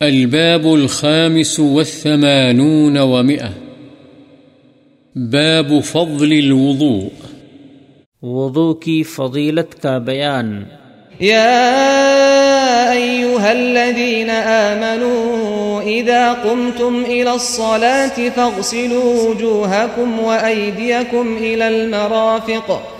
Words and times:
الباب 0.00 0.66
الخامس 0.66 1.60
والثمانون 1.60 2.98
ومئة. 2.98 3.50
باب 5.14 5.72
فضل 5.84 6.32
الوضوء. 6.32 7.08
وضو 8.22 8.74
کی 8.74 9.02
فضیلت 9.02 9.82
کا 9.82 9.98
بیان۔ 9.98 10.64
يا 11.20 11.64
أيها 12.92 13.50
الذين 13.50 14.30
آمنوا 14.44 15.82
إذا 15.82 16.34
قمتم 16.42 17.02
إلى 17.08 17.28
الصلاة 17.28 18.28
فاغسلوا 18.34 19.28
وجوهكم 19.28 20.20
وأيديكم 20.20 21.36
إلى 21.40 21.64
المرافق۔ 21.64 22.97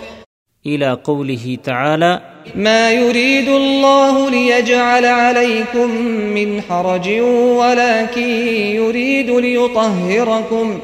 إلى 0.65 0.97
قوله 1.03 1.57
تعالى 1.63 2.19
ما 2.55 2.91
يريد 2.91 3.47
الله 3.47 4.29
ليجعل 4.29 5.05
عليكم 5.05 5.91
من 6.35 6.59
حرج 6.69 7.09
ولكن 7.57 8.29
يريد 8.75 9.29
ليطهركم 9.29 10.79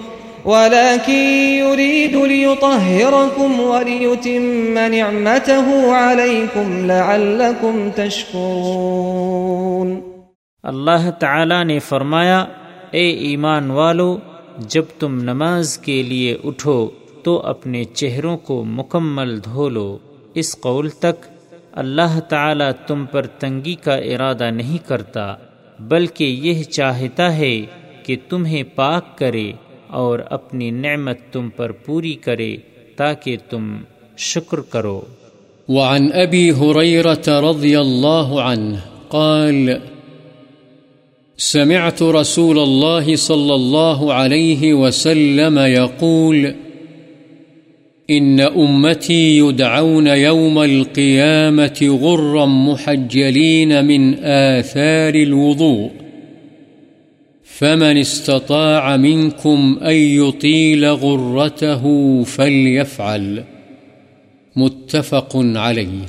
ولكن 0.45 1.23
يريد 1.59 2.15
ليطهركم 2.15 3.59
وليتم 3.59 4.77
نعمته 4.77 5.91
عليكم 5.91 6.85
لعلكم 6.85 7.89
تشكرون۔ 7.95 10.01
اللہ 10.63 11.09
تعالی 11.20 11.63
نے 11.63 11.79
فرمایا 11.79 12.45
اے 12.91 13.09
ایمان 13.09 13.71
والو 13.71 14.17
جب 14.57 14.84
تم 14.99 15.21
نماز 15.21 15.77
کے 15.77 16.03
لیے 16.03 16.37
اٹھو۔ 16.43 16.89
تو 17.25 17.39
اپنے 17.39 17.84
چہروں 17.84 18.38
کو 18.38 18.63
مکمل 18.63 19.39
دھو 19.43 19.70
لو۔ 19.70 19.97
اس 20.34 20.57
قول 20.59 20.89
تک 20.89 21.25
اللہ 21.71 22.20
تعالی 22.20 22.65
تم 22.88 23.05
پر 23.05 23.25
تنگی 23.25 23.75
کا 23.75 23.95
ارادہ 23.95 24.51
نہیں 24.51 24.88
کرتا، 24.88 25.35
بلکہ 25.79 26.23
یہ 26.23 26.63
چاہتا 26.63 27.38
ہے 27.38 27.61
کہ 28.03 28.15
تمہیں 28.29 28.63
پاک 28.63 29.17
کرے 29.17 29.51
اور 29.87 30.20
اپنی 30.29 30.71
نعمت 30.71 31.18
تم 31.31 31.49
پر 31.49 31.71
پوری 31.71 32.13
کرے 32.13 32.57
تاکہ 32.96 33.37
تم 33.49 33.77
شکر 34.18 34.59
کرو۔ 34.59 35.01
وعن 35.70 36.07
أبي 36.12 36.49
هريرة 36.51 37.49
رضي 37.51 37.76
الله 37.76 38.41
عنه 38.41 38.76
قال، 39.07 39.70
سمعت 41.37 42.03
رسول 42.03 42.59
الله 42.59 43.15
صلى 43.15 43.53
الله 43.53 44.13
عليه 44.13 44.73
وسلم 44.73 45.59
يقول 45.59 46.65
إن 48.09 48.39
أمتي 48.39 49.37
يدعون 49.37 50.07
يوم 50.07 50.59
القيامة 50.59 51.99
غرا 52.01 52.45
محجلين 52.45 53.85
من 53.85 54.15
آثار 54.23 55.15
الوضوء 55.15 55.91
فمن 57.43 57.97
استطاع 57.97 58.97
منكم 58.97 59.79
أن 59.81 59.93
يطيل 59.93 60.85
غرته 60.85 61.84
فليفعل 62.23 63.43
متفق 64.56 65.35
عليه 65.35 66.06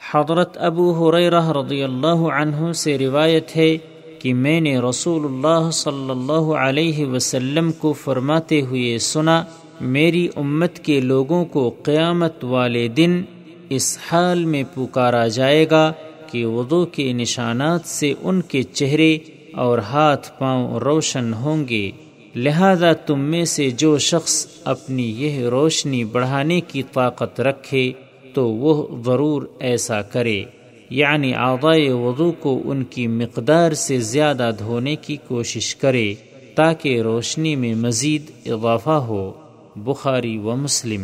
حضرت 0.00 0.56
ابو 0.60 0.92
حریرہ 0.94 1.40
رضی 1.52 1.82
اللہ 1.82 2.22
عنہ 2.34 2.72
سے 2.76 2.96
روایت 2.98 3.56
ہے 3.56 3.76
کہ 4.20 4.32
میں 4.34 4.60
نے 4.60 4.78
رسول 4.80 5.24
اللہ 5.24 5.70
صلی 5.74 6.10
اللہ 6.10 6.50
علیہ 6.58 7.06
وسلم 7.06 7.70
کو 7.78 7.92
فرماتے 8.00 8.60
ہوئے 8.60 8.98
سنا 9.06 9.42
میری 9.82 10.28
امت 10.36 10.78
کے 10.78 11.00
لوگوں 11.00 11.44
کو 11.44 11.74
قیامت 11.82 12.44
والے 12.44 12.88
دن 12.88 13.22
اس 13.68 13.98
حال 14.12 14.44
میں 14.44 14.62
پکارا 14.74 15.26
جائے 15.26 15.66
گا 15.70 15.92
کہ 16.26 16.46
وضو 16.46 16.86
کے 16.86 17.12
نشانات 17.12 17.80
سے 17.84 18.14
ان 18.22 18.42
کے 18.42 18.62
چہرے 18.62 19.18
اور 19.52 19.78
ہاتھ 19.78 20.32
پاؤں 20.38 20.80
روشن 20.80 21.32
ہوں 21.34 21.68
گے۔ 21.68 21.90
لہذا 22.36 22.92
تم 22.92 23.20
میں 23.20 23.44
سے 23.44 23.70
جو 23.70 23.98
شخص 23.98 24.46
اپنی 24.64 25.14
یہ 25.18 25.48
روشنی 25.48 26.04
بڑھانے 26.04 26.60
کی 26.60 26.82
طاقت 26.92 27.40
رکھے 27.40 27.92
تو 28.34 28.48
وہ 28.48 29.02
ضرور 29.04 29.42
ایسا 29.58 30.02
کرے۔ 30.02 30.44
یعنی 30.90 31.34
آغائے 31.34 31.92
وضو 31.92 32.32
کو 32.32 32.62
ان 32.64 32.84
کی 32.84 33.06
مقدار 33.06 33.72
سے 33.72 33.98
زیادہ 33.98 34.50
دھونے 34.58 34.96
کی 34.96 35.16
کوشش 35.28 35.76
کرے 35.76 36.14
تاکہ 36.54 37.00
روشنی 37.00 37.56
میں 37.56 37.74
مزید 37.74 38.22
اضافہ 38.46 38.90
ہو۔ 38.90 39.32
بخاری 39.76 40.38
و 40.38 40.56
مسلم۔ 40.56 41.00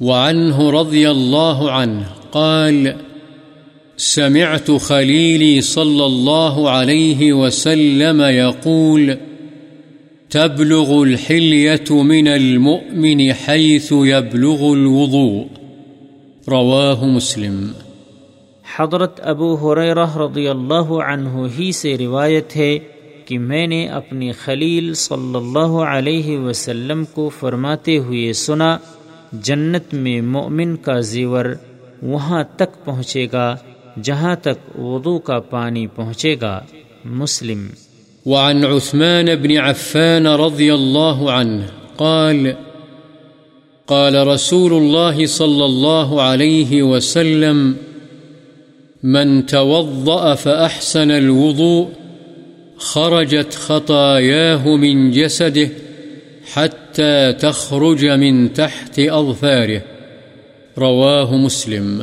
وعنه 0.00 0.70
رضي 0.70 1.04
الله 1.04 1.70
عنه 1.70 2.02
قال 2.30 2.88
سمعت 3.96 4.70
خليلي 4.80 5.60
صلى 5.60 6.04
الله 6.04 6.68
عليه 6.68 7.32
وسلم 7.32 8.22
يقول 8.30 9.10
تبلغ 10.30 10.90
الحلية 10.90 12.02
من 12.02 12.28
المؤمن 12.28 13.30
حيث 13.46 13.92
يبلغ 13.92 14.62
الوضوء۔ 14.62 15.44
رواه 16.48 17.06
مسلم۔ 17.06 17.72
حضرت 18.76 19.20
ابو 19.22 19.54
حریرہ 19.54 20.16
رضی 20.16 20.48
اللہ 20.48 20.92
عنہ 20.92 21.28
ہی 21.58 21.72
سے 21.72 21.98
روایت 21.98 22.56
ہے 22.56 22.78
کہ 23.26 23.38
میں 23.38 23.66
نے 23.66 23.88
اپنی 23.88 24.32
خلیل 24.32 24.94
صلی 24.94 25.34
اللہ 25.34 25.82
علیہ 25.88 26.38
وسلم 26.38 27.04
کو 27.04 27.28
فرماتے 27.28 27.98
ہوئے 27.98 28.32
سنا، 28.32 28.78
جنت 29.32 29.94
میں 29.94 30.20
مومن 30.20 30.76
کا 30.76 31.00
زیور 31.00 31.44
وہاں 32.02 32.44
تک 32.56 32.84
پہنچے 32.84 33.26
گا، 33.32 33.56
جہاں 34.02 34.36
تک 34.36 34.78
وضو 34.78 35.18
کا 35.18 35.40
پانی 35.40 35.86
پہنچے 35.86 36.36
گا۔ 36.40 36.60
مسلم۔ 37.04 37.66
وعن 38.26 38.64
عثمان 38.64 39.26
بن 39.42 39.58
عفان 39.58 40.26
رضي 40.26 40.70
الله 40.70 41.28
عنه 41.28 41.66
قال 41.96 42.46
قال 43.86 44.16
رسول 44.16 44.72
الله 44.72 45.26
صلى 45.26 45.64
الله 45.64 46.20
عليه 46.20 46.82
وسلم، 46.82 47.72
من 49.02 49.42
توضأ 49.42 50.34
فأحسن 50.34 51.10
الوضوء 51.10 52.03
خرجت 52.78 53.52
خطاياه 53.52 54.68
من 54.68 55.10
جسده 55.10 55.68
حتى 56.54 57.32
تخرج 57.40 58.06
من 58.06 58.48
تحت 58.48 59.00
أظفاره. 59.12 59.78
رواه 60.78 61.36
مسلم. 61.36 62.02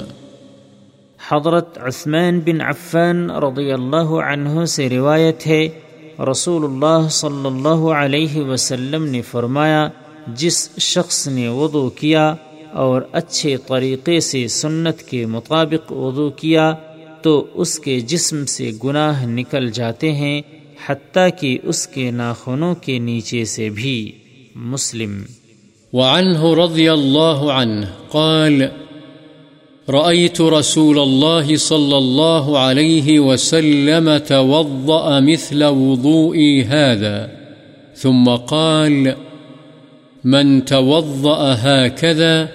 حضرت 1.31 1.77
عثمان 1.77 2.39
بن 2.39 2.61
عفان 2.61 3.29
رضی 3.29 3.71
اللہ 3.71 4.05
عنہ 4.05 4.65
سے 4.65 4.89
روایت 4.89 5.47
ہے، 5.47 5.67
رسول 6.31 6.63
اللہ 6.63 7.07
صلی 7.09 7.45
اللہ 7.45 7.91
علیہ 7.91 8.35
وسلم 8.35 9.05
نے 9.05 9.21
فرمایا، 9.21 9.89
جس 10.27 10.69
شخص 10.79 11.27
نے 11.27 11.47
وضو 11.47 11.89
کیا 11.89 12.35
اور 12.73 13.01
اچھے 13.11 13.57
طریقے 13.67 14.19
سے 14.19 14.47
سنت 14.47 15.01
کے 15.01 15.25
مطابق 15.25 15.91
وضو 15.91 16.29
کیا، 16.29 16.73
تو 17.21 17.47
اس 17.53 17.79
کے 17.79 17.99
جسم 17.99 18.45
سے 18.45 18.71
گناہ 18.83 19.25
نکل 19.25 19.69
جاتے 19.71 20.11
ہیں۔ 20.11 20.41
حتیٰ 20.89 21.29
کہ 21.39 21.57
اس 21.63 21.87
کے 21.87 22.11
ناخنوں 22.11 22.75
کے 22.75 22.99
نیچے 22.99 23.45
سے 23.45 23.69
بھی 23.69 24.11
مسلم۔ 24.55 25.21
وعنه 25.93 26.65
رضي 26.65 26.87
الله 26.87 27.51
عنه 27.51 27.85
قال 28.11 28.61
رأيت 29.89 30.41
رسول 30.41 30.99
الله 30.99 31.55
صلى 31.57 31.95
الله 31.95 32.57
عليه 32.57 33.19
وسلم 33.19 34.09
توضأ 34.27 35.19
مثل 35.19 35.63
وضوئي 35.63 36.63
هذا، 36.63 37.27
ثم 37.95 38.29
قال، 38.29 39.07
من 40.23 40.61
توضأ 40.61 41.55
هكذا 41.61 42.45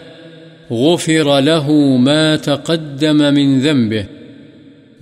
غفر 0.70 1.41
له 1.41 1.72
ما 1.98 2.37
تقدم 2.37 3.34
من 3.34 3.60
ذنبه 3.60 4.16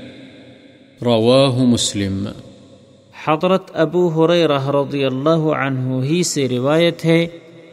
رواه 1.02 1.64
مسلم. 1.64 2.28
حضرت 3.26 3.72
ابو 3.74 4.08
حریرہ 4.08 4.70
رضی 4.70 5.06
اللہ 5.06 5.30
عنہ 5.30 6.06
ہی 6.06 6.24
سے 6.24 6.50
روایت 6.50 7.06
ہے، 7.06 7.28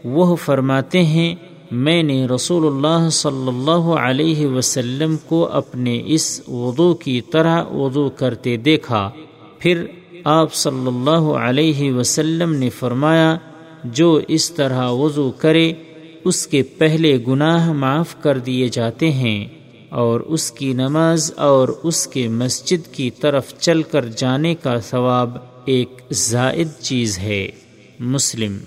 وہ 0.05 0.37
فرماتے 0.37 1.03
ہیں، 1.03 1.35
میں 1.71 2.03
نے 2.03 2.27
رسول 2.27 2.67
اللہ 2.67 3.09
صلی 3.11 3.49
اللہ 3.49 3.95
علیہ 4.01 4.47
وسلم 4.47 5.17
کو 5.29 5.47
اپنے 5.47 6.03
اس 6.07 6.49
وضو 6.49 6.95
کی 6.95 7.21
طرح 7.21 7.65
وضو 7.65 8.11
کرتے 8.11 8.57
دیکھا۔ 8.57 9.11
پھر 9.59 9.85
آپ 10.25 10.55
صلی 10.55 10.87
اللہ 10.87 11.21
علیہ 11.21 11.93
وسلم 11.93 12.55
نے 12.55 12.71
فرمایا، 12.71 13.37
جو 13.85 14.21
اس 14.29 14.53
طرح 14.53 14.91
وضو 14.91 15.31
کرے 15.31 15.73
اس 16.25 16.47
کے 16.47 16.63
پہلے 16.63 17.19
گناہ 17.29 17.73
معاف 17.73 18.15
کر 18.23 18.39
دیے 18.39 18.69
جاتے 18.69 19.13
ہیں 19.13 19.47
اور 19.89 20.21
اس 20.21 20.53
کی 20.53 20.73
نماز 20.73 21.33
اور 21.37 21.69
اس 21.83 22.07
کے 22.07 22.29
مسجد 22.29 22.95
کی 22.95 23.11
طرف 23.11 23.55
چل 23.59 23.83
کر 23.83 24.05
جانے 24.17 24.55
کا 24.55 24.81
ثواب 24.81 25.37
ایک 25.65 26.03
زائد 26.11 26.69
چیز 26.81 27.19
ہے۔ 27.19 27.49
مسلم۔ 28.01 28.59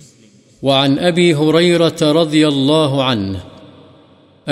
وعن 0.63 0.95
أبي 0.95 1.33
هريرة 1.33 2.21
رضي 2.21 2.43
الله 2.45 3.01
عنه 3.01 3.37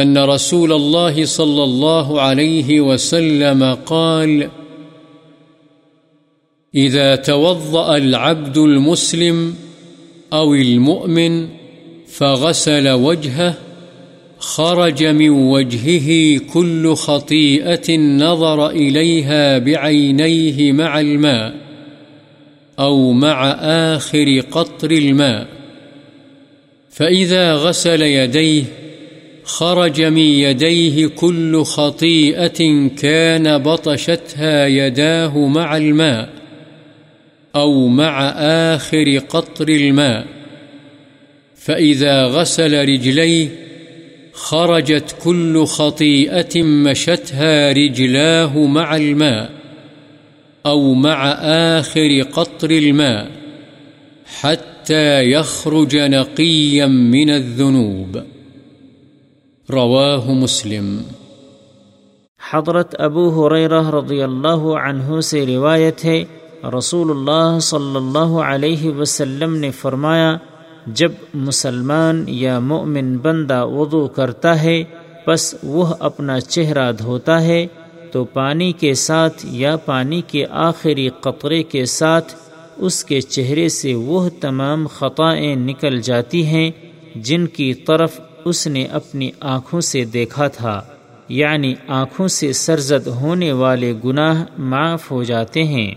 أن 0.01 0.17
رسول 0.17 0.71
الله 0.71 1.25
صلى 1.25 1.63
الله 1.63 2.19
عليه 2.19 2.81
وسلم 2.81 3.63
قال 3.85 4.43
إذا 6.75 7.15
توضأ 7.15 7.93
العبد 7.93 8.57
المسلم 8.57 9.51
أو 10.31 10.51
المؤمن 10.51 11.45
فغسل 12.11 12.89
وجهه، 12.89 13.53
خرج 14.39 15.03
من 15.03 15.29
وجهه 15.29 16.39
كل 16.53 16.93
خطيئة 16.93 17.97
نظر 17.97 18.69
إليها 18.69 19.57
بعينيه 19.57 20.71
مع 20.71 20.99
الماء 20.99 21.53
أو 22.79 23.11
مع 23.11 23.51
آخر 23.61 24.39
قطر 24.51 24.91
الماء. 24.91 25.47
فإذا 26.89 27.53
غسل 27.53 28.01
يديه، 28.01 28.63
خرج 29.43 30.01
من 30.01 30.17
يديه 30.17 31.07
كل 31.07 31.63
خطيئة 31.63 32.87
كان 32.87 33.57
بطشتها 33.57 34.67
يداه 34.67 35.37
مع 35.37 35.77
الماء 35.77 36.29
أو 37.55 37.87
مع 37.87 38.29
آخر 38.75 39.17
قطر 39.17 39.69
الماء. 39.69 40.40
فإذا 41.65 42.25
غسل 42.25 42.73
رجليه 42.89 43.47
خرجت 44.33 45.15
كل 45.23 45.65
خطيئة 45.65 46.63
مشتها 46.63 47.71
رجلاه 47.71 48.57
مع 48.57 48.95
الماء 48.95 49.49
أو 50.65 50.93
مع 50.93 51.31
آخر 51.79 52.21
قطر 52.21 52.71
الماء 52.71 53.31
حتى 54.41 55.31
يخرج 55.31 55.95
نقيا 55.95 56.85
من 56.87 57.29
الذنوب 57.29 58.21
رواه 59.69 60.33
مسلم 60.33 60.97
حضرت 62.51 62.95
ابو 63.01 63.25
حریرہ 63.35 63.89
رضی 63.89 64.21
اللہ 64.21 64.63
عنہ 64.83 65.19
سے 65.21 65.45
روایت 65.45 66.05
ہے، 66.05 66.23
رسول 66.77 67.09
اللہ 67.09 67.59
صلی 67.59 67.95
اللہ 67.95 68.39
علیہ 68.45 68.89
وسلم 68.89 69.55
نے 69.57 69.71
فرمایا 69.71 70.37
جب 70.87 71.11
مسلمان 71.33 72.23
یا 72.27 72.59
مومن 72.59 73.17
بندہ 73.17 73.65
وضو 73.65 74.07
کرتا 74.07 74.63
ہے 74.63 74.83
بس 75.27 75.55
وہ 75.63 75.93
اپنا 75.99 76.39
چہرہ 76.39 76.91
دھوتا 76.91 77.41
ہے، 77.41 77.67
تو 78.11 78.23
پانی 78.23 78.71
کے 78.71 78.93
ساتھ 78.93 79.45
یا 79.49 79.77
پانی 79.77 80.21
کے 80.27 80.45
آخری 80.49 81.09
قطرے 81.21 81.63
کے 81.63 81.85
ساتھ 81.85 82.33
اس 82.77 83.05
کے 83.05 83.21
چہرے 83.21 83.69
سے 83.69 83.93
وہ 83.93 84.29
تمام 84.39 84.87
خطائیں 84.87 85.55
نکل 85.55 86.01
جاتی 86.01 86.45
ہیں، 86.45 86.71
جن 87.15 87.47
کی 87.47 87.73
طرف 87.73 88.19
اس 88.45 88.67
نے 88.67 88.85
اپنی 88.85 89.31
آنکھوں 89.39 89.81
سے 89.81 90.05
دیکھا 90.05 90.47
تھا۔ 90.47 90.81
یعنی 91.29 91.75
آنکھوں 91.87 92.27
سے 92.27 92.53
سرزد 92.53 93.07
ہونے 93.07 93.51
والے 93.51 93.93
گناہ 94.05 94.45
معاف 94.57 95.11
ہو 95.11 95.23
جاتے 95.23 95.63
ہیں۔ 95.63 95.95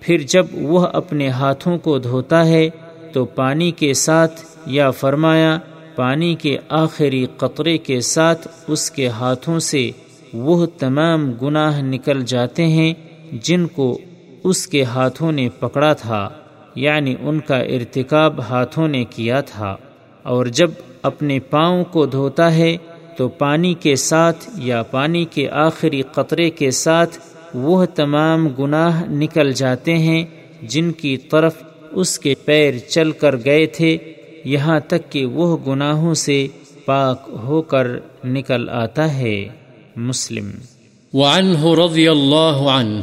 پھر 0.00 0.18
جب 0.18 0.46
وہ 0.52 0.86
اپنے 0.92 1.28
ہاتھوں 1.28 1.78
کو 1.78 1.98
دھوتا 1.98 2.46
ہے 2.46 2.68
تو 3.12 3.24
پانی 3.24 3.70
کے 3.70 3.94
ساتھ 3.94 4.40
یا 4.66 4.90
فرمایا، 4.90 5.58
پانی 5.96 6.34
کے 6.34 6.58
آخری 6.68 7.26
قطرے 7.36 7.78
کے 7.78 8.00
ساتھ 8.00 8.48
اس 8.68 8.90
کے 8.90 9.08
ہاتھوں 9.08 9.58
سے 9.58 9.90
وہ 10.34 10.66
تمام 10.66 11.32
گناہ 11.42 11.80
نکل 11.80 12.24
جاتے 12.24 12.66
ہیں 12.66 12.94
جن 13.32 13.66
کو 13.66 13.98
اس 14.44 14.66
کے 14.66 14.82
ہاتھوں 14.84 15.32
نے 15.32 15.48
پکڑا 15.48 15.92
تھا 15.92 16.28
یعنی 16.74 17.14
ان 17.20 17.40
کا 17.40 17.58
ارتکاب 17.58 18.40
ہاتھوں 18.40 18.88
نے 18.88 19.04
کیا 19.04 19.40
تھا۔ 19.40 19.76
اور 20.22 20.46
جب 20.46 20.70
اپنے 21.02 21.40
پاؤں 21.40 21.84
کو 21.84 22.06
دھوتا 22.06 22.54
ہے، 22.54 22.76
تو 23.16 23.28
پانی 23.28 23.74
کے 23.74 23.96
ساتھ 23.96 24.48
یا 24.58 24.82
پانی 24.82 25.24
کے 25.24 25.48
آخری 25.50 26.02
قطرے 26.02 26.50
کے 26.50 26.70
ساتھ 26.70 27.18
وہ 27.54 27.84
تمام 27.84 28.48
گناہ 28.48 29.04
نکل 29.10 29.52
جاتے 29.52 29.98
ہیں 29.98 30.24
جن 30.62 30.92
کی 30.92 31.16
طرف 31.16 31.62
اس 31.90 32.18
کے 32.18 32.34
پیر 32.44 32.78
چل 32.78 33.10
کر 33.10 33.36
گئے 33.44 33.66
تھے، 33.66 33.98
یہاں 34.44 34.80
تک 34.80 35.12
کہ 35.12 35.26
وہ 35.26 35.56
گناہوں 35.66 36.14
سے 36.14 36.46
پاک 36.84 37.28
ہو 37.44 37.62
کر 37.62 37.86
نکل 38.24 38.68
آتا 38.68 39.18
ہے۔ 39.18 39.48
مسلم۔ 39.96 40.50
وعنه 41.14 41.84
رضي 41.84 42.08
الله 42.08 42.66
عنه 42.68 43.00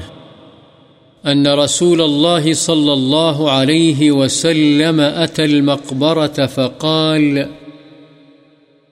أن 1.31 1.47
رسول 1.47 2.01
الله 2.01 2.53
صلى 2.53 2.91
الله 2.91 3.49
عليه 3.49 4.11
وسلم 4.11 5.01
أتى 5.25 5.43
المقبرة 5.43 6.45
فقال، 6.55 7.37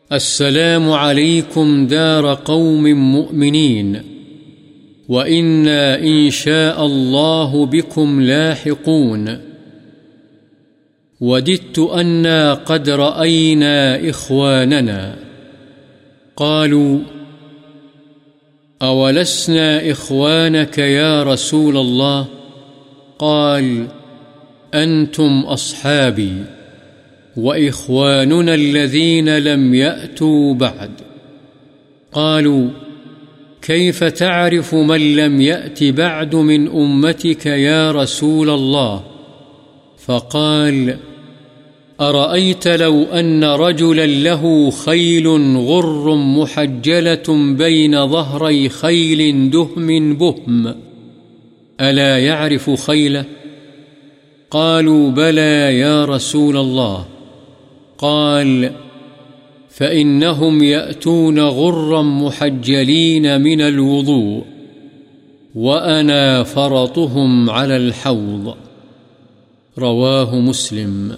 السلام 0.10 0.92
عليكم 0.92 1.86
دار 1.86 2.36
قوم 2.36 2.88
مؤمنين 2.96 3.96
وإنا 5.10 5.98
إن 5.98 6.30
شاء 6.30 6.82
الله 6.82 7.66
بكم 7.66 8.20
لاحقون۔ 8.20 9.51
وددت 11.22 11.80
أنا 11.80 12.54
قد 12.54 12.90
رأينا 12.90 14.10
إخواننا. 14.10 15.16
قالوا، 16.36 17.00
أولسنا 18.82 19.92
إخوانك 19.92 20.78
يا 20.78 21.24
رسول 21.24 21.78
الله؟ 21.78 22.28
قال، 23.20 23.88
أنتم 24.74 25.40
أصحابي، 25.40 26.34
وإخواننا 27.38 28.54
الذين 28.54 29.38
لم 29.38 29.74
يأتوا 29.74 30.54
بعد. 30.54 30.92
قالوا، 32.12 32.70
كيف 33.62 34.04
تعرف 34.04 34.76
من 34.76 35.16
لم 35.16 35.42
يأت 35.42 35.84
بعد 35.84 36.36
من 36.36 36.68
أمتك 36.68 37.46
يا 37.46 37.92
رسول 37.92 38.50
الله؟ 38.50 39.04
فقال 39.98 40.98
فقال 40.98 41.11
أرأيت 42.02 42.68
لو 42.68 43.04
أن 43.04 43.44
رجلا 43.44 44.06
له 44.06 44.70
خيل 44.70 45.28
غر 45.58 46.16
محجلة 46.16 47.56
بين 47.58 48.08
ظهري 48.08 48.70
خيل 48.70 49.50
دهم 49.50 50.18
بهم. 50.18 50.76
ألا 51.82 52.20
يعرف 52.20 52.70
خيله 52.70 53.26
قالوا 54.52 55.12
بلى 55.12 55.80
يا 55.80 56.06
رسول 56.06 56.58
الله. 56.58 57.06
قال، 57.98 58.72
فإنهم 59.70 60.64
يأتون 60.64 61.40
غرا 61.40 62.02
محجلين 62.02 63.42
من 63.42 63.62
الوضوء، 63.62 64.44
وأنا 65.56 66.44
فرطهم 66.44 67.50
على 67.50 67.78
الحوض. 67.78 68.56
رواه 69.78 70.36
مسلم. 70.36 71.12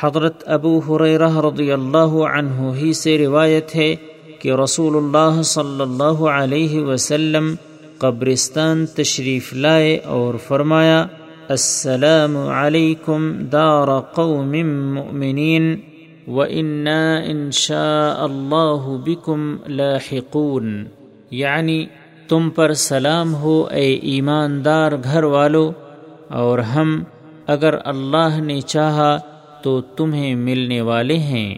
حضرت 0.00 0.42
ابو 0.46 0.78
حریرہ 0.78 1.40
رضی 1.40 1.72
اللہ 1.72 2.22
عنہ 2.36 2.70
ہی 2.76 2.92
سے 2.92 3.18
روایت 3.18 3.76
ہے 3.76 3.96
کہ 4.38 4.52
رسول 4.52 4.96
اللہ 4.96 5.42
صلی 5.42 5.80
اللہ 5.80 6.28
علیہ 6.28 6.82
وسلم 6.82 7.54
قبرستان 7.98 8.86
تشریف 8.86 9.54
لائے 9.54 9.96
اور 9.96 10.34
فرمایا، 10.34 11.06
السلام 11.48 12.36
علیکم 12.36 13.44
دار 13.52 14.00
قوم 14.14 14.50
مؤمنین 14.94 15.76
وإنا 16.28 17.20
إن 17.32 17.50
شاء 17.50 18.24
الله 18.24 18.98
بكم 19.06 19.56
لاحقون۔ 19.66 20.84
یعنی 21.30 21.86
تم 22.28 22.50
پر 22.50 22.72
سلام 22.72 23.34
ہو 23.34 23.64
اے 23.64 23.94
ایماندار 23.94 24.92
گھر 25.04 25.24
والو، 25.24 25.72
اور 26.28 26.58
ہم، 26.58 27.04
اگر 27.46 27.74
اللہ 27.84 28.40
نے 28.40 28.60
چاہا 28.60 29.18
تو 29.62 29.80
تمہیں 29.80 30.34
ملنے 30.34 30.80
والے 30.80 31.18
ہیں۔ 31.18 31.54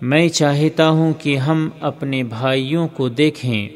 میں 0.00 0.28
چاہتا 0.28 0.88
ہوں 0.88 1.12
کہ 1.18 1.36
ہم 1.36 1.68
اپنے 1.80 2.22
بھائیوں 2.22 2.88
کو 2.88 3.08
دیکھیں۔ 3.08 3.68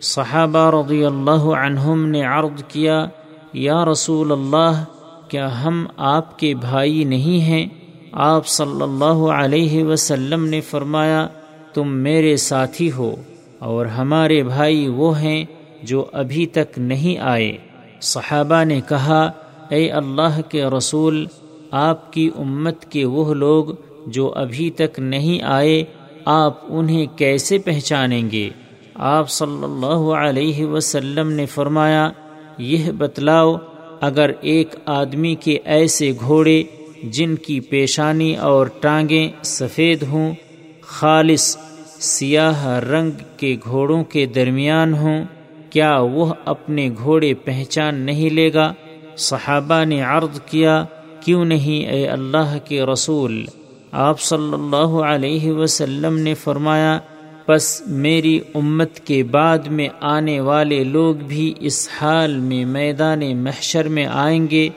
صحابہ 0.00 0.70
رضی 0.70 1.04
اللہ 1.04 1.44
عنہم 1.44 2.06
نے 2.06 2.24
عرض 2.24 2.64
کیا، 2.68 3.06
یا 3.52 3.84
رسول 3.84 4.32
اللہ، 4.32 4.84
کیا 5.28 5.64
ہم 5.64 5.86
آپ 5.96 6.38
کے 6.38 6.54
بھائی 6.54 7.04
نہیں 7.04 7.40
ہیں؟ 7.40 7.66
آپ 8.12 8.46
صلی 8.46 8.82
اللہ 8.82 9.30
علیہ 9.30 9.84
وسلم 9.84 10.44
نے 10.44 10.60
فرمایا، 10.60 11.26
تم 11.74 11.88
میرے 11.88 12.36
ساتھی 12.36 12.92
ہو 12.92 13.16
اور 13.58 13.86
ہمارے 13.86 14.42
بھائی 14.42 14.88
وہ 14.88 15.20
ہیں 15.20 15.44
جو 15.82 16.04
ابھی 16.12 16.46
تک 16.46 16.78
نہیں 16.78 17.18
آئے۔ 17.18 17.56
صحابہ 18.00 18.64
نے 18.64 18.80
کہا، 18.88 19.30
اے 19.68 19.90
اللہ 19.90 20.40
کے 20.48 20.64
رسول 20.64 21.26
آپ 21.70 22.12
کی 22.12 22.30
امت 22.38 22.84
کے 22.84 23.04
وہ 23.04 23.34
لوگ 23.34 23.64
جو 24.06 24.32
ابھی 24.36 24.70
تک 24.70 24.98
نہیں 24.98 25.42
آئے، 25.42 25.84
آپ 26.24 26.54
انہیں 26.68 27.06
کیسے 27.18 27.58
پہچانیں 27.58 28.30
گے؟ 28.30 28.50
آپ 28.94 29.30
صلی 29.30 29.64
اللہ 29.64 30.10
علیہ 30.14 30.66
وسلم 30.66 31.30
نے 31.30 31.46
فرمایا، 31.46 32.10
یہ 32.58 32.90
بتلاؤ، 32.92 33.56
اگر 34.00 34.30
ایک 34.40 34.74
آدمی 34.86 35.34
کے 35.34 35.58
ایسے 35.64 36.12
گھوڑے 36.20 36.62
جن 37.02 37.34
کی 37.34 37.60
پیشانی 37.60 38.36
اور 38.36 38.66
ٹانگیں 38.66 39.28
سفید 39.42 40.02
ہوں، 40.02 40.34
خالص 40.82 41.56
سیاہ 42.00 42.66
رنگ 42.66 43.10
کے 43.36 43.56
گھوڑوں 43.64 44.04
کے 44.04 44.26
درمیان 44.26 44.94
ہوں، 44.94 45.24
کیا 45.70 45.98
وہ 46.00 46.32
اپنے 46.44 46.88
گھوڑے 46.98 47.34
پہچان 47.34 47.94
نہیں 47.94 48.30
لے 48.30 48.52
گا؟ 48.54 48.72
صحابہ 49.16 49.84
نے 49.84 50.02
عرض 50.02 50.40
کیا 50.40 50.84
کیوں 51.20 51.44
نہیں 51.44 51.86
اے 51.86 52.06
اللہ 52.08 52.56
کے 52.64 52.82
رسول؟ 52.82 53.44
آپ 53.92 54.20
صلی 54.20 54.54
اللہ 54.54 54.96
علیہ 55.04 55.52
وسلم 55.52 56.18
نے 56.18 56.34
فرمایا، 56.34 56.98
پس 57.46 57.82
میری 57.86 58.40
امت 58.54 59.00
کے 59.00 59.22
بعد 59.22 59.58
میں 59.58 59.88
آنے 60.00 60.40
والے 60.40 60.84
لوگ 60.84 61.14
بھی 61.14 61.54
اس 61.60 61.88
حال 62.00 62.36
میں 62.38 62.64
میدان 62.64 63.20
محشر 63.36 63.88
میں 63.88 64.06
آئیں 64.06 64.46
گے 64.50 64.68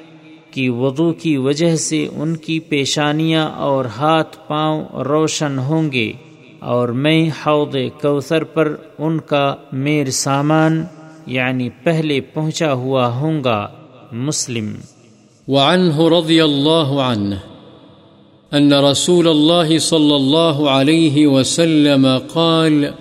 کہ 0.52 0.70
وضو 0.70 1.14
کی 1.14 1.38
وجہ 1.38 1.76
سے 1.76 2.08
ان 2.16 2.36
کی 2.38 2.60
پیشانیاں 2.60 3.50
اور 3.50 3.86
ہاتھ 3.86 4.38
پاؤں 4.48 5.04
روشن 5.04 5.60
ہوں 5.60 5.92
گے 5.92 6.12
اور 6.60 6.90
میں 6.90 7.30
حوض 7.46 7.76
کوثر 8.02 8.44
پر 8.44 8.76
ان 8.98 9.20
کا 9.20 9.56
میر 9.72 10.10
سامان 10.10 10.84
یعنی 11.26 11.70
پہلے 11.84 12.22
پہنچا 12.22 12.74
ہوا 12.74 13.08
ہوں 13.08 13.44
گا، 13.44 13.68
مسلم۔ 14.12 14.74
وعنه 15.52 16.08
رضي 16.08 16.44
الله 16.44 17.04
عنه 17.04 17.40
أن 18.54 18.74
رسول 18.74 19.28
الله 19.28 19.80
صلى 19.80 20.16
الله 20.16 20.70
عليه 20.70 21.28
وسلم 21.28 22.22
قال، 22.36 22.94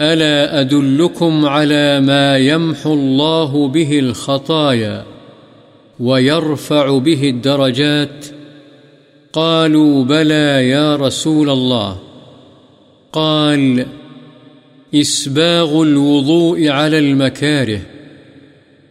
ألا 0.00 0.60
أدلكم 0.60 1.46
على 1.46 2.00
ما 2.00 2.38
يمحو 2.38 2.92
الله 2.92 3.68
به 3.68 3.98
الخطايا 3.98 5.04
ويرفع 6.00 6.98
به 6.98 7.28
الدرجات؟ 7.28 8.26
قالوا، 9.32 10.04
بلى 10.04 10.68
يا 10.68 10.96
رسول 10.96 11.50
الله. 11.50 11.96
قال، 13.12 13.86
إسباغ 14.94 15.82
الوضوء 15.82 16.68
على 16.68 16.98
المكاره. 16.98 17.93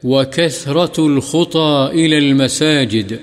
وكثرة 0.03 1.07
الخطى 1.07 1.89
إلى 1.93 2.17
المساجد 2.17 3.19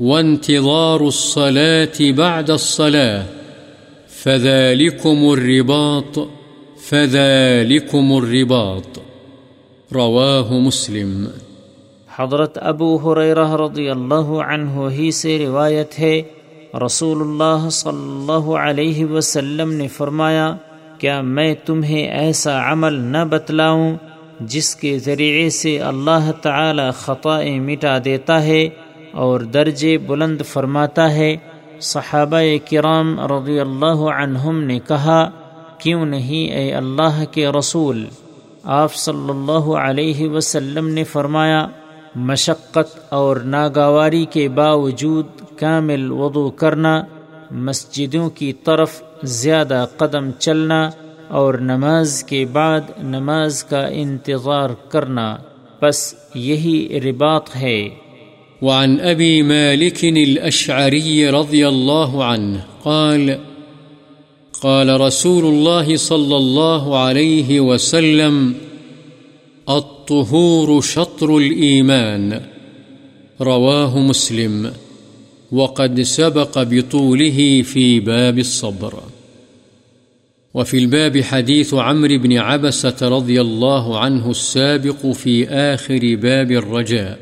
وانتظار 0.00 1.00
الصلاة 1.00 2.12
بعد 2.16 2.50
الصلاة، 2.50 3.22
فذلكم 4.08 5.32
الرباط 5.32 6.18
فذلكم 6.88 8.12
الرباط، 8.12 8.98
رواه 9.94 10.52
مسلم. 10.52 11.26
حضرت 12.18 12.58
ابو 12.60 12.96
حریرہ 12.96 13.50
رضی 13.56 13.88
اللہ 13.88 14.30
عنہ 14.46 14.88
ہی 14.90 15.10
سے 15.10 15.38
روایت 15.38 15.98
ہے، 15.98 16.22
رسول 16.86 17.20
اللہ 17.20 17.68
صلی 17.68 18.06
اللہ 18.06 18.50
علیہ 18.56 19.06
وسلم 19.06 19.72
نے 19.72 19.88
فرمایا، 19.88 20.56
کیا 20.98 21.20
میں 21.20 21.54
تمہیں 21.54 22.10
ایسا 22.10 22.72
عمل 22.72 22.94
نہ 22.94 23.24
بتلاؤں؟ 23.30 23.96
جس 24.40 24.76
کے 24.76 24.98
ذریعے 24.98 25.50
سے 25.50 25.78
اللہ 25.78 26.30
تعالی 26.42 26.82
خطائیں 26.94 27.60
مٹا 27.60 27.98
دیتا 28.04 28.42
ہے 28.42 28.68
اور 29.12 29.40
درجے 29.40 29.98
بلند 29.98 30.40
فرماتا 30.46 31.14
ہے۔ 31.14 31.36
صحابہ 31.80 32.40
کرام 32.70 33.20
رضی 33.20 33.60
اللہ 33.60 34.00
عنہم 34.10 34.62
نے 34.62 34.78
کہا، 34.88 35.30
کیوں 35.78 36.06
نہیں 36.06 36.52
اے 36.52 36.74
اللہ 36.74 37.24
کے 37.30 37.48
رسول؟ 37.48 38.06
آپ 38.62 38.94
صلی 38.94 39.30
اللہ 39.30 39.72
علیہ 39.72 40.28
وسلم 40.28 40.88
نے 40.88 41.04
فرمایا، 41.04 41.66
مشقت 42.14 43.12
اور 43.12 43.36
ناگواری 43.36 44.24
کے 44.24 44.48
باوجود 44.48 45.26
کامل 45.56 46.12
وضو 46.12 46.50
کرنا، 46.50 47.02
مسجدوں 47.50 48.30
کی 48.30 48.52
طرف 48.52 49.02
زیادہ 49.22 49.86
قدم 49.96 50.30
چلنا 50.38 50.90
اور 51.32 51.54
نماز 51.54 52.24
کے 52.24 52.44
بعد 52.44 52.80
نماز 53.02 53.64
کا 53.64 53.86
انتظار 53.86 54.70
کرنا 54.88 55.36
بس 55.82 56.14
یہی 56.34 57.00
رباط 57.04 57.56
ہے۔ 57.56 57.88
وعن 58.62 59.00
أبي 59.00 59.42
مالك 59.42 60.04
الأشعري 60.04 61.24
رضي 61.24 61.64
الله 61.64 62.22
عنه 62.22 62.58
قال 62.82 63.30
قال 64.60 64.90
رسول 64.90 65.44
الله 65.44 65.94
صلى 65.96 66.36
الله 66.36 66.96
عليه 66.96 67.60
وسلم 67.60 68.52
الطهور 69.66 70.80
شطر 70.80 71.28
الإيمان 71.28 72.30
رواه 73.40 73.98
مسلم، 73.98 74.66
وقد 75.52 76.02
سبق 76.02 76.58
بطوله 76.70 77.62
في 77.62 78.00
باب 78.00 78.36
الصبر۔ 78.36 78.94
وفي 80.54 80.78
الباب 80.78 81.20
حديث 81.20 81.74
عمرو 81.74 82.18
بن 82.18 82.32
عبسة 82.38 83.08
رضي 83.08 83.40
الله 83.40 83.98
عنه 83.98 84.30
السابق 84.30 85.06
في 85.06 85.48
آخر 85.48 86.16
باب 86.22 86.50
الرجاء، 86.50 87.18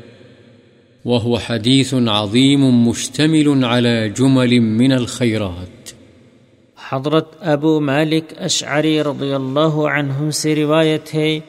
وهو 1.05 1.37
حديث 1.37 1.93
عظيم 1.93 2.87
مشتمل 2.87 3.65
على 3.65 4.09
جمل 4.09 4.59
من 4.59 4.91
الخيرات. 4.91 5.93
حضرت 6.89 7.27
ابو 7.41 7.79
مالک 7.79 8.33
اشعری 8.37 9.03
رضی 9.03 9.33
اللہ 9.33 9.79
عنہ 9.93 10.29
سے 10.29 10.55
روایت 10.55 11.15
ہے 11.15 11.39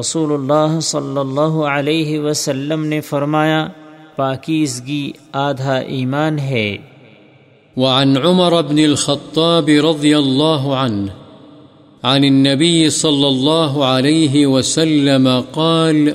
رسول 0.00 0.32
اللہ 0.32 0.80
صلی 0.80 1.18
اللہ 1.18 1.62
علیہ 1.72 2.18
وسلم 2.18 2.84
نے 2.84 3.00
فرمایا، 3.00 3.66
پاکیزگی 4.16 5.10
آدھا 5.32 5.76
ایمان 5.76 6.38
ہے۔ 6.38 6.76
وعن 7.78 8.16
عمر 8.16 8.60
بن 8.60 8.78
الخطاب 8.78 9.68
رضي 9.68 10.18
الله 10.18 10.76
عنه 10.76 11.12
عن 12.04 12.24
النبي 12.24 12.90
صلى 12.90 13.28
الله 13.28 13.84
عليه 13.84 14.46
وسلم 14.46 15.44
قال، 15.52 16.14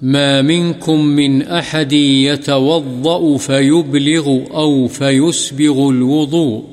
ما 0.00 0.42
منكم 0.42 1.04
من 1.04 1.42
أحد 1.42 1.92
يتوضأ 1.92 3.36
فيبلغ 3.36 4.38
أو 4.54 4.88
فيسبغ 4.88 5.90
الوضوء. 5.90 6.64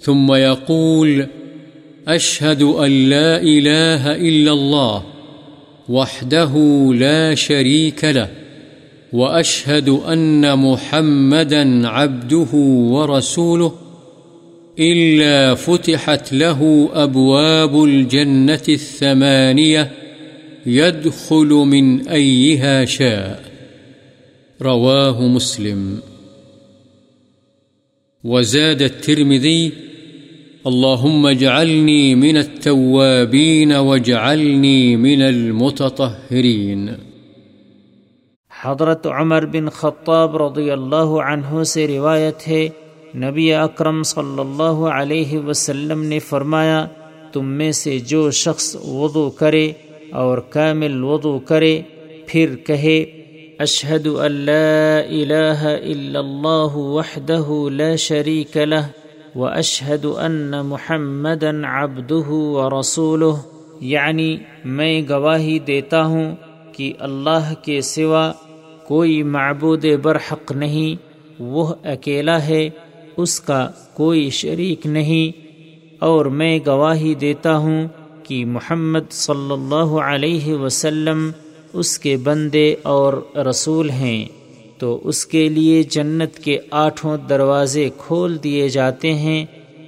ثم 0.00 0.32
يقول، 0.32 1.26
أشهد 2.08 2.62
أن 2.62 3.10
لا 3.10 3.42
إله 3.42 4.16
إلا 4.16 4.52
الله 4.52 5.02
وحده 5.88 6.52
لا 6.94 7.34
شريك 7.34 8.04
له. 8.04 8.39
وأشهد 9.12 9.88
أن 9.88 10.58
محمدا 10.58 11.88
عبده 11.88 12.48
ورسوله 12.54 13.74
إلا 14.78 15.54
فتحت 15.54 16.32
له 16.32 16.90
أبواب 16.92 17.84
الجنة 17.84 18.62
الثمانية 18.68 19.90
يدخل 20.66 21.46
من 21.46 22.08
أيها 22.08 22.84
شاء. 22.84 23.42
رواه 24.62 25.28
مسلم. 25.28 25.98
وزاد 28.24 28.82
الترمذي، 28.82 29.72
اللهم 30.66 31.26
اجعلني 31.26 32.14
من 32.14 32.36
التوابين 32.36 33.72
واجعلني 33.72 34.96
من 34.96 35.22
المتطهرين. 35.22 37.09
حضرت 38.64 39.06
عمر 39.06 39.46
بن 39.46 39.68
خطاب 39.68 40.36
رضی 40.36 40.70
اللہ 40.70 41.10
عنہ 41.26 41.62
سے 41.62 41.86
روایت 41.86 42.48
ہے، 42.48 42.68
نبی 43.16 43.54
اکرم 43.54 44.02
صلی 44.02 44.40
اللہ 44.40 44.84
علیہ 44.92 45.38
وسلم 45.38 46.02
نے 46.02 46.18
فرمایا، 46.18 46.86
تم 47.32 47.46
میں 47.46 47.72
سے 47.72 47.98
جو 47.98 48.30
شخص 48.30 48.76
وضو 48.76 49.30
کرے 49.30 49.72
اور 50.12 50.38
کامل 50.38 51.04
وضو 51.04 51.38
کرے، 51.38 51.82
پھر 52.26 52.56
کہے، 52.56 53.00
اشہد 53.58 54.06
اللہ 54.06 55.08
الہ 55.08 55.64
الا 55.64 56.18
اللہ 56.18 56.76
وحدہ 56.76 57.70
لا 57.70 57.96
شریک 57.96 58.56
لہ، 58.56 58.86
و 59.34 59.46
اشہد 59.46 60.06
ان 60.16 60.52
محمد 60.64 61.44
عبدہ 61.64 62.28
و 62.28 62.80
رسولہ۔ 62.80 63.34
یعنی 63.80 64.36
میں 64.64 65.02
گواہی 65.08 65.58
دیتا 65.58 66.04
ہوں 66.04 66.34
کہ 66.72 66.92
اللہ 66.98 67.52
کے 67.62 67.80
سوا 67.80 68.32
کوئی 68.90 69.22
معبود 69.22 69.84
برحق 70.02 70.52
نہیں، 70.52 71.02
وہ 71.38 71.74
اکیلا 71.84 72.46
ہے، 72.46 72.70
اس 73.16 73.40
کا 73.40 73.70
کوئی 73.94 74.30
شریک 74.30 74.86
نہیں۔ 74.86 75.46
اور 75.98 76.26
میں 76.26 76.58
گواہی 76.66 77.14
دیتا 77.14 77.56
ہوں 77.56 77.88
کہ 78.22 78.44
محمد 78.44 79.10
صلی 79.10 79.52
اللہ 79.52 79.90
علیہ 80.02 80.54
وسلم 80.54 81.30
اس 81.72 81.98
کے 81.98 82.16
بندے 82.16 82.74
اور 82.82 83.36
رسول 83.36 83.90
ہیں۔ 83.90 84.24
تو 84.78 85.00
اس 85.04 85.26
کے 85.26 85.48
لیے 85.48 85.82
جنت 85.82 86.38
کے 86.38 86.58
آٹھوں 86.70 87.16
دروازے 87.28 87.90
کھول 87.96 88.38
دیے 88.44 88.68
جاتے 88.68 89.14
ہیں، 89.14 89.44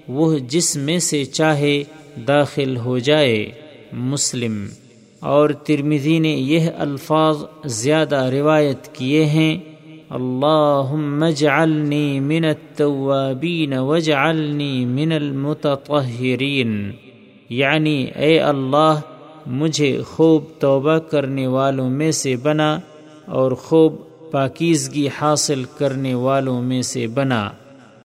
وہ 0.08 0.38
جس 0.38 0.76
میں 0.76 0.98
سے 0.98 1.24
چاہے 1.24 1.82
داخل 2.28 2.76
ہو 2.76 2.98
جائے۔ 2.98 3.50
مسلم 3.92 4.66
اور 5.22 5.50
ترمزی 5.50 6.18
نے 6.18 6.28
یہ 6.28 6.68
الفاظ 6.78 7.44
زیادہ 7.64 8.24
روایت 8.32 8.94
کیے 8.94 9.24
ہیں 9.24 9.58
اللهم 10.10 11.22
اجعلني 11.22 12.20
من 12.20 12.44
التوابين 12.44 13.72
واجعلني 13.72 14.84
من 14.84 15.12
المتطهرين 15.12 16.90
یعنی 17.50 17.96
اے 18.16 18.38
اللہ، 18.40 19.00
مجھے 19.46 20.02
خوب 20.02 20.44
توبہ 20.58 20.98
کرنے 21.10 21.46
والوں 21.46 21.90
میں 21.90 22.10
سے 22.12 22.36
بنا 22.36 22.78
اور 23.26 23.52
خوب 23.52 23.94
پاکیزگی 24.30 25.08
حاصل 25.20 25.64
کرنے 25.78 26.14
والوں 26.14 26.62
میں 26.62 26.82
سے 26.82 27.06
بنا۔ 27.06 27.42